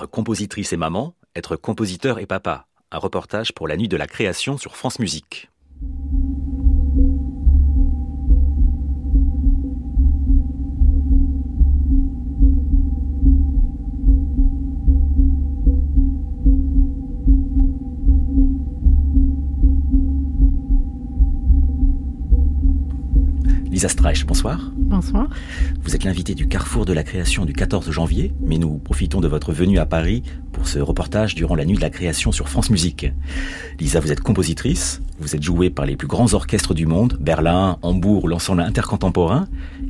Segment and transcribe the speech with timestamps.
[0.00, 2.66] Être compositrice et maman, être compositeur et papa.
[2.90, 5.49] Un reportage pour la nuit de la création sur France Musique.
[23.80, 24.70] Lisa Streich, bonsoir.
[24.76, 25.26] Bonsoir.
[25.82, 29.26] Vous êtes l'invité du Carrefour de la création du 14 janvier, mais nous profitons de
[29.26, 30.22] votre venue à Paris
[30.52, 33.10] pour ce reportage durant la nuit de la création sur France Musique.
[33.78, 37.78] Lisa, vous êtes compositrice, vous êtes jouée par les plus grands orchestres du monde, Berlin,
[37.80, 39.48] Hambourg, l'ensemble intercontemporain,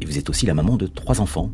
[0.00, 1.50] et vous êtes aussi la maman de trois enfants.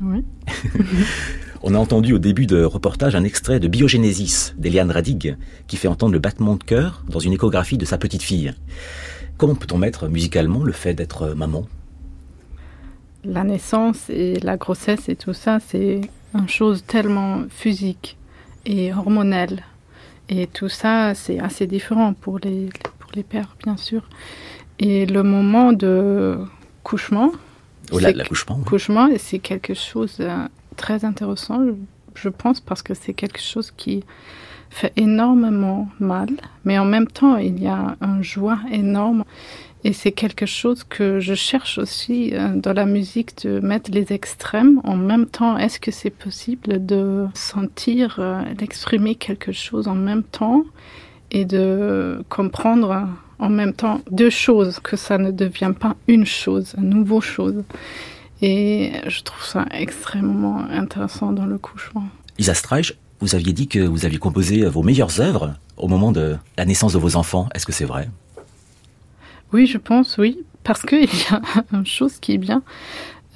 [0.00, 0.24] Oui.
[1.64, 5.88] On a entendu au début de reportage un extrait de Biogénésis d'Eliane Radig, qui fait
[5.88, 8.52] entendre le battement de cœur dans une échographie de sa petite fille.
[9.38, 11.66] Comment peut-on mettre musicalement le fait d'être maman?
[13.24, 16.00] La naissance et la grossesse et tout ça, c'est
[16.34, 18.16] une chose tellement physique
[18.66, 19.62] et hormonelle.
[20.28, 24.08] Et tout ça, c'est assez différent pour les, pour les pères, bien sûr.
[24.78, 26.38] Et le moment de
[26.82, 27.32] couchement,
[27.90, 30.28] oh, l'accouchement, couchement, c'est quelque chose de
[30.76, 31.60] très intéressant,
[32.14, 34.04] je pense, parce que c'est quelque chose qui
[34.70, 36.28] fait énormément mal,
[36.64, 39.24] mais en même temps, il y a un joie énorme.
[39.84, 44.12] Et c'est quelque chose que je cherche aussi euh, dans la musique, de mettre les
[44.12, 45.58] extrêmes en même temps.
[45.58, 50.64] Est-ce que c'est possible de sentir, euh, d'exprimer quelque chose en même temps
[51.32, 53.08] et de comprendre
[53.40, 57.64] en même temps deux choses, que ça ne devient pas une chose, une nouvelle chose?
[58.42, 62.04] Et je trouve ça extrêmement intéressant dans le couchement.
[62.38, 66.36] Lisa Streich, vous aviez dit que vous aviez composé vos meilleures œuvres au moment de
[66.58, 67.48] la naissance de vos enfants.
[67.54, 68.08] Est-ce que c'est vrai?
[69.52, 70.38] Oui, je pense, oui.
[70.64, 71.40] Parce qu'il y a
[71.72, 72.62] une chose qui est bien.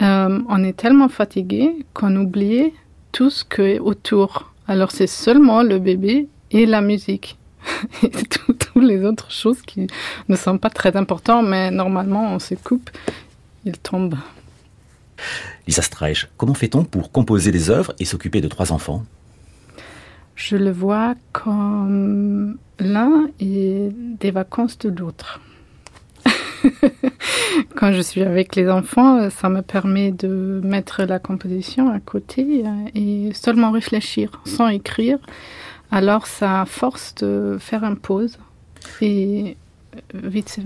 [0.02, 2.72] Euh, on est tellement fatigué qu'on oublie
[3.12, 4.52] tout ce qui est autour.
[4.66, 7.38] Alors c'est seulement le bébé et la musique.
[8.02, 9.86] et toutes les autres choses qui
[10.28, 12.90] ne sont pas très importantes, mais normalement on se coupe,
[13.64, 14.18] ils tombent.
[15.66, 19.04] Lisa Streich, comment fait-on pour composer des œuvres et s'occuper de trois enfants?
[20.34, 25.40] Je le vois comme l'un et des vacances de l'autre.
[27.74, 32.64] Quand je suis avec les enfants, ça me permet de mettre la composition à côté
[32.94, 35.18] et seulement réfléchir sans écrire.
[35.90, 38.38] Alors ça force de faire une pause
[39.00, 39.56] et
[40.12, 40.58] vice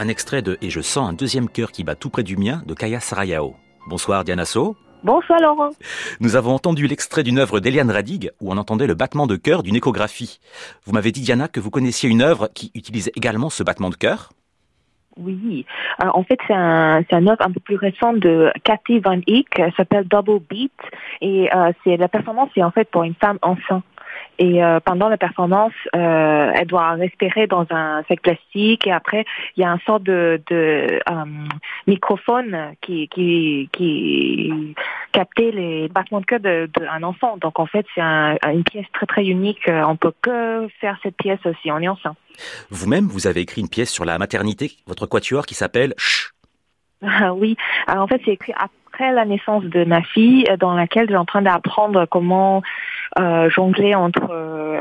[0.00, 2.62] un extrait de Et je sens un deuxième cœur qui bat tout près du mien
[2.66, 3.54] de Kaya Sarayao.
[3.86, 4.74] Bonsoir Diana So.
[5.04, 5.70] Bonsoir Laurent.
[6.20, 9.62] Nous avons entendu l'extrait d'une œuvre d'Eliane Radig où on entendait le battement de cœur
[9.62, 10.40] d'une échographie.
[10.84, 13.94] Vous m'avez dit Diana que vous connaissiez une œuvre qui utilisait également ce battement de
[13.94, 14.30] cœur
[15.16, 15.66] oui,
[16.02, 19.48] euh, en fait c'est un c'est œuvre un peu plus récente de Cathy Van Eyck,
[19.76, 20.72] s'appelle Double Beat
[21.20, 23.84] et euh, c'est la performance c'est en fait pour une femme enceinte.
[24.40, 29.26] Et euh, pendant la performance, euh, elle doit respirer dans un sac plastique et après,
[29.56, 31.24] il y a un sort de, de euh,
[31.86, 34.74] microphone qui, qui, qui
[35.12, 37.36] captait les battements de cœur d'un enfant.
[37.36, 39.68] Donc en fait, c'est un, une pièce très très unique.
[39.68, 42.16] On peut que faire cette pièce aussi en est enceinte.
[42.70, 46.32] Vous-même, vous avez écrit une pièce sur la maternité, votre quatuor qui s'appelle Chut.
[47.34, 51.16] oui, Alors, en fait, c'est écrit après la naissance de ma fille, dans laquelle j'ai
[51.16, 52.60] en train d'apprendre comment euh,
[53.16, 54.30] jongler entre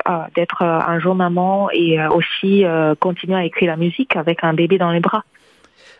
[0.07, 2.63] euh, d'être un jour maman et euh, aussi
[2.99, 5.23] continuer à écrire la musique avec un bébé dans les bras.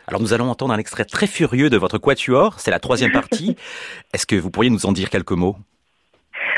[0.06, 3.56] Alors nous allons entendre un extrait très furieux de votre quatuor, c'est la troisième partie.
[4.14, 5.56] Est-ce que vous pourriez nous en dire quelques mots?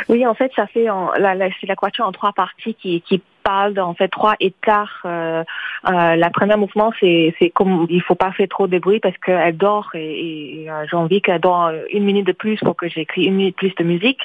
[0.08, 3.02] Oui, en fait, ça fait en, la, la, c'est la quatuor en trois parties qui,
[3.02, 5.00] qui parle en fait trois écarts.
[5.05, 5.44] Euh,
[5.89, 9.56] euh, la première mouvement, c'est comme il faut pas faire trop de bruit parce qu'elle
[9.56, 13.25] dort et, et euh, j'ai envie qu'elle dort une minute de plus pour que j'écris
[13.25, 14.21] une minute plus de musique.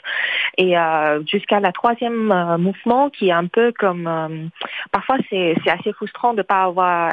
[0.58, 4.50] Et euh, jusqu'à la troisième euh, mouvement qui est un peu comme
[4.92, 7.12] parfois c'est c'est assez frustrant de pas avoir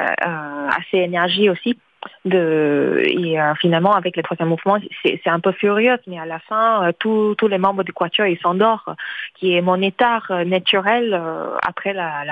[0.77, 1.77] assez d'énergie aussi
[2.25, 6.91] et euh, finalement avec le troisième mouvement c'est un peu furieux mais à la fin
[6.99, 8.95] tous les membres du quatuor ils s'endorment
[9.35, 11.19] qui est mon état naturel
[11.65, 12.23] après la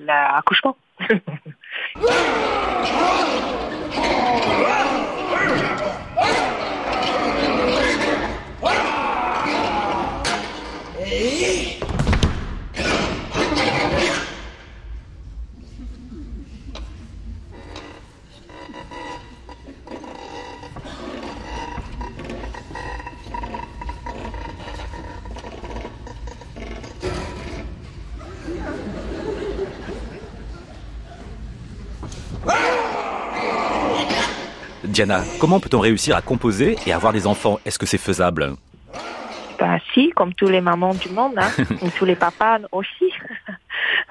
[0.00, 0.76] l'accouchement
[35.40, 37.58] Comment peut-on réussir à composer et avoir des enfants?
[37.64, 38.54] Est-ce que c'est faisable?
[39.58, 41.50] Bah si, comme tous les mamans du monde, hein,
[41.98, 43.12] tous les papas aussi.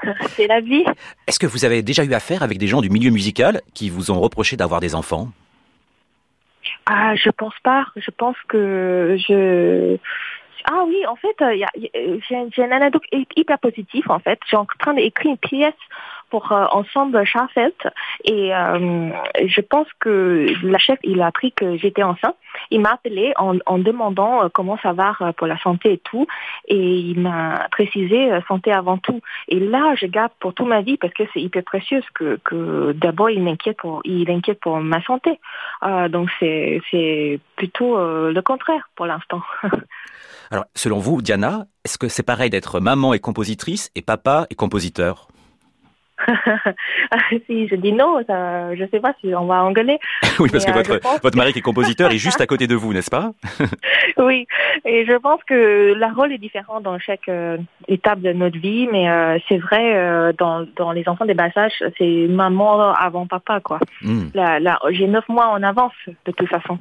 [0.29, 0.85] c'est la vie.
[1.27, 4.11] Est-ce que vous avez déjà eu affaire avec des gens du milieu musical qui vous
[4.11, 5.29] ont reproché d'avoir des enfants?
[6.85, 7.85] Ah, je pense pas.
[7.95, 9.97] Je pense que je
[10.65, 11.35] ah oui, en fait,
[12.29, 13.03] j'ai une anecdote
[13.35, 14.39] hyper positive en fait.
[14.49, 15.73] J'ai en train d'écrire une pièce
[16.31, 17.87] pour euh, Ensemble Charfelt.
[18.23, 19.09] Et euh,
[19.45, 22.35] je pense que la chef, il a appris que j'étais enceinte.
[22.71, 26.25] Il m'a appelé en, demandant euh, comment ça va pour la santé et tout.
[26.67, 29.21] Et il m'a précisé santé avant tout.
[29.49, 32.93] Et là, je garde pour toute ma vie parce que c'est hyper précieux que, que
[32.93, 35.39] d'abord, il m'inquiète pour, il inquiète pour ma santé.
[36.09, 39.41] Donc, c'est, c'est plutôt le contraire pour l'instant.
[40.51, 44.55] Alors, selon vous, Diana, est-ce que c'est pareil d'être maman et compositrice et papa et
[44.55, 45.30] compositeur?
[47.47, 49.99] si je dis non, ça, je sais pas si on va engueuler.
[50.39, 52.75] oui, parce que euh, votre, votre mari qui est compositeur est juste à côté de
[52.75, 53.31] vous, n'est-ce pas?
[54.17, 54.45] Oui,
[54.85, 57.57] et je pense que la rôle est différent dans chaque euh,
[57.87, 61.83] étape de notre vie, mais euh, c'est vrai dans, dans les enfants des bas âges,
[61.97, 63.79] c'est maman avant papa, quoi.
[64.01, 64.27] Hmm.
[64.91, 66.77] j'ai neuf mois en avance de toute façon.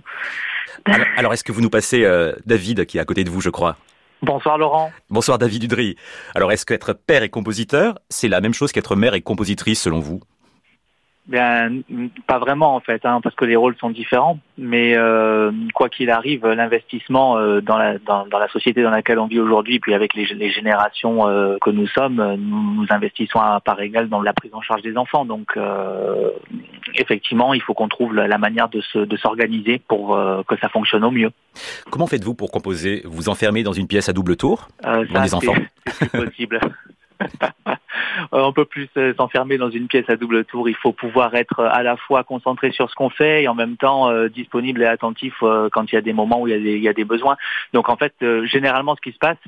[0.84, 2.06] Alors, alors est-ce que vous nous passez
[2.44, 3.76] David qui est à côté de vous, je crois?
[4.22, 4.90] Bonsoir Laurent.
[5.08, 5.96] Bonsoir David Udry.
[6.34, 10.00] Alors est-ce qu'être père et compositeur, c'est la même chose qu'être mère et compositrice selon
[10.00, 10.20] vous?
[11.26, 11.70] Bien,
[12.26, 14.38] pas vraiment en fait, hein, parce que les rôles sont différents.
[14.58, 19.26] Mais euh, quoi qu'il arrive, l'investissement euh, dans, la, dans, la société dans laquelle on
[19.26, 24.08] vit aujourd'hui, puis avec les, générations euh, que nous sommes, nous, investissons à part égale
[24.08, 25.24] dans la prise en charge des enfants.
[25.24, 25.56] Donc,
[26.94, 31.04] effectivement, il faut qu'on trouve la, manière de, se, de s'organiser pour que ça fonctionne
[31.04, 31.30] au mieux.
[31.90, 35.54] Comment faites-vous pour composer Vous enfermez dans une pièce à double tour les enfants
[35.86, 36.60] C'est possible.
[38.32, 40.68] on peut plus euh, s'enfermer dans une pièce à double tour.
[40.68, 43.76] Il faut pouvoir être à la fois concentré sur ce qu'on fait et en même
[43.76, 46.88] temps euh, disponible et attentif euh, quand il y a des moments où il y
[46.88, 47.36] a des, besoins.
[47.72, 48.14] Donc en fait,
[48.44, 49.38] généralement, ce qui se passe,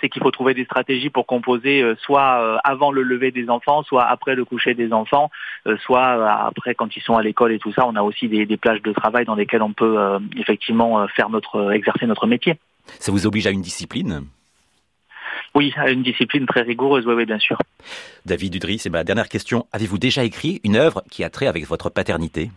[0.00, 4.04] c'est qu'il faut trouver des stratégies pour composer soit avant le lever des enfants, soit
[4.04, 5.30] après le coucher des enfants,
[5.80, 7.86] soit après quand ils sont à l'école et tout ça.
[7.86, 11.72] On a aussi des, des plages de travail dans lesquelles on peut effectivement faire notre
[11.72, 12.58] exercer notre métier.
[12.98, 14.26] Ça vous oblige à une discipline?
[15.54, 17.58] Oui, une discipline très rigoureuse, oui, oui, bien sûr.
[18.24, 19.66] David Udry, c'est ma dernière question.
[19.72, 22.50] Avez-vous déjà écrit une œuvre qui a trait avec votre paternité?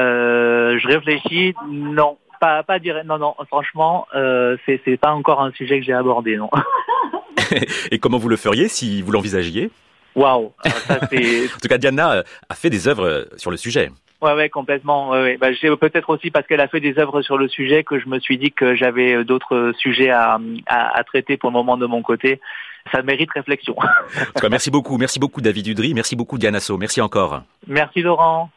[0.00, 2.18] Euh, Je réfléchis, non.
[2.40, 6.36] Pas, pas dire, non, non, franchement, euh, c'est pas encore un sujet que j'ai abordé,
[6.36, 6.50] non.
[7.90, 9.70] Et comment vous le feriez si vous l'envisagiez?
[10.14, 13.90] Waouh En tout cas, Diana euh, a fait des œuvres euh, sur le sujet.
[14.20, 15.10] Ouais, ouais, complètement.
[15.10, 15.36] Ouais, ouais.
[15.38, 15.48] Bah,
[15.80, 18.38] peut-être aussi parce qu'elle a fait des œuvres sur le sujet que je me suis
[18.38, 22.02] dit que j'avais euh, d'autres sujets à, à, à, traiter pour le moment de mon
[22.02, 22.40] côté.
[22.92, 23.74] Ça mérite réflexion.
[23.78, 27.42] En tout cas, merci beaucoup, merci beaucoup David Udry, merci beaucoup Diana So, merci encore.
[27.66, 28.50] Merci Laurent.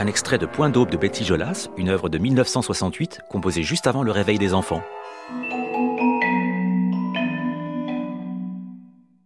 [0.00, 4.04] Un extrait de Point d'aube de Betty Jolas, une œuvre de 1968 composée juste avant
[4.04, 4.80] le réveil des enfants.